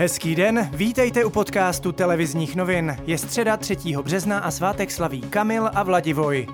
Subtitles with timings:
[0.00, 2.96] Hezký den, vítejte u podcastu televizních novin.
[3.06, 3.76] Je středa 3.
[4.02, 6.46] března a svátek slaví Kamil a Vladivoj.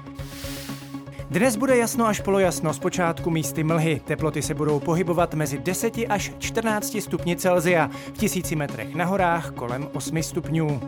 [1.30, 4.00] Dnes bude jasno až polojasno, zpočátku místy mlhy.
[4.04, 9.50] Teploty se budou pohybovat mezi 10 až 14 stupni Celzia, v tisíci metrech na horách
[9.50, 10.80] kolem 8 stupňů.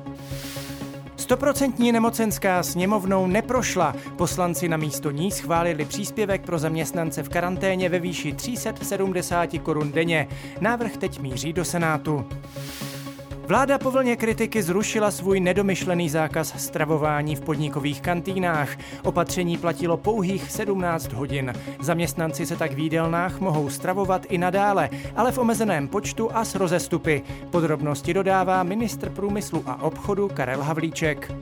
[1.27, 3.95] Stoprocentní nemocenská sněmovnou neprošla.
[4.17, 10.29] Poslanci na místo ní schválili příspěvek pro zaměstnance v karanténě ve výši 370 korun denně.
[10.61, 12.27] Návrh teď míří do Senátu.
[13.47, 18.77] Vláda po vlně kritiky zrušila svůj nedomyšlený zákaz stravování v podnikových kantýnách.
[19.05, 21.53] Opatření platilo pouhých 17 hodin.
[21.81, 26.55] Zaměstnanci se tak v jídelnách mohou stravovat i nadále, ale v omezeném počtu a s
[26.55, 27.23] rozestupy.
[27.51, 31.33] Podrobnosti dodává ministr průmyslu a obchodu Karel Havlíček.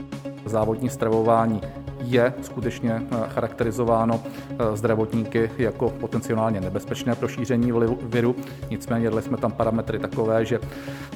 [0.45, 1.61] Závodní stravování
[2.07, 7.73] je skutečně eh, charakterizováno eh, zdravotníky jako potenciálně nebezpečné pro šíření
[8.03, 8.37] viru.
[8.71, 10.61] Nicméně dali jsme tam parametry takové, že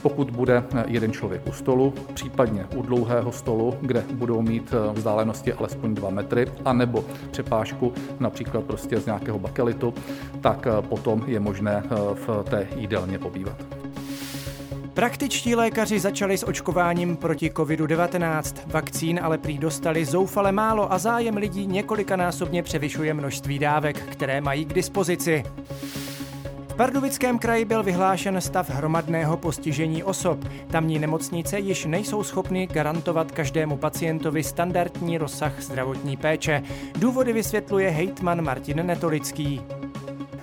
[0.03, 5.53] pokud bude eh, jeden člověk u stolu, případně u dlouhého stolu, kde budou mít vzdálenosti
[5.53, 9.95] alespoň 2 metry, anebo přepážku například prostě z nějakého bakelitu,
[10.41, 11.83] tak potom je možné
[12.15, 13.78] v té jídelně pobývat.
[14.99, 18.57] Praktičtí lékaři začali s očkováním proti COVID-19.
[18.67, 24.65] Vakcín ale prý dostali zoufale málo a zájem lidí několikanásobně převyšuje množství dávek, které mají
[24.65, 25.45] k dispozici.
[26.69, 30.39] V Pardubickém kraji byl vyhlášen stav hromadného postižení osob.
[30.71, 36.63] Tamní nemocnice již nejsou schopny garantovat každému pacientovi standardní rozsah zdravotní péče.
[36.99, 39.78] Důvody vysvětluje hejtman Martin Netolický.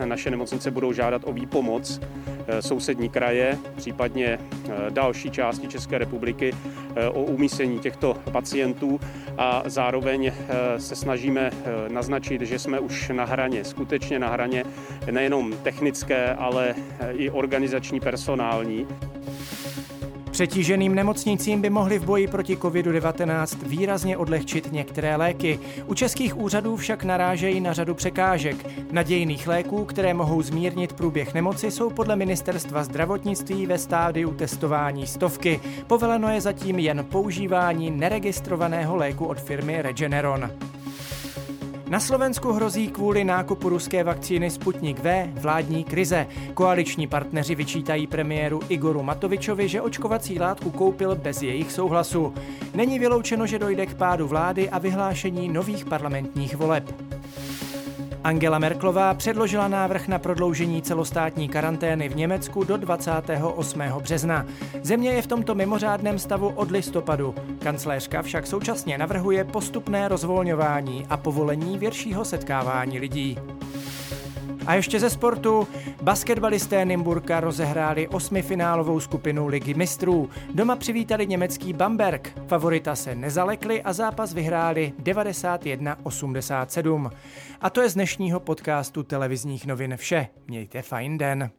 [0.05, 1.99] Naše nemocnice budou žádat o výpomoc
[2.47, 6.53] Eh, sousední kraje, případně eh, další části České republiky
[6.95, 8.99] eh, o umístění těchto pacientů
[9.37, 10.31] a zároveň
[10.77, 11.51] se snažíme
[11.87, 14.63] naznačit, že jsme už na hraně, skutečně na hraně
[15.11, 16.75] nejenom technické, ale
[17.11, 18.87] i organizační, personální.
[20.35, 25.59] Přetíženým nemocnicím by mohly v boji proti COVID-19 výrazně odlehčit některé léky.
[25.85, 28.55] U českých úřadů však narážejí na řadu překážek.
[28.91, 35.59] Nadějných léků, které mohou zmírnit průběh nemoci, jsou podle ministerstva zdravotnictví ve stádiu testování stovky.
[35.87, 40.51] Povoleno je zatím jen používání neregistrovaného léku od firmy Regeneron.
[41.89, 46.27] Na Slovensku hrozí kvůli nákupu ruské vakcíny Sputnik V vládní krize.
[46.53, 52.33] Koaliční partneři vyčítají premiéru Igoru Matovičovi, že očkovací látku koupil bez jejich souhlasu.
[52.73, 56.95] Není vyloučeno, že dojde k pádu vlády a vyhlášení nových parlamentních voleb.
[58.25, 63.81] Angela Merklová předložila návrh na prodloužení celostátní karantény v Německu do 28.
[64.01, 64.45] března.
[64.81, 67.35] Země je v tomto mimořádném stavu od listopadu.
[67.59, 73.37] Kancléřka však současně navrhuje postupné rozvolňování a povolení většího setkávání lidí.
[74.67, 75.67] A ještě ze sportu.
[76.01, 80.29] Basketbalisté Nymburka rozehráli osmifinálovou skupinu Ligy mistrů.
[80.53, 82.33] Doma přivítali německý Bamberg.
[82.47, 87.11] Favorita se nezalekli a zápas vyhráli 91-87.
[87.61, 90.27] A to je z dnešního podcastu televizních novin vše.
[90.47, 91.51] Mějte fajn den.